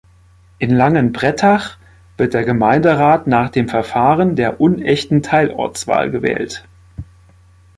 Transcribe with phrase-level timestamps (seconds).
[0.57, 1.77] In Langenbrettach
[2.17, 6.65] wird der Gemeinderat nach dem Verfahren der unechten Teilortswahl gewählt.